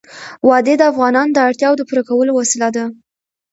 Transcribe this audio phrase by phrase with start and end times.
[0.47, 2.85] وادي د افغانانو د اړتیاوو د پوره کولو وسیله ده.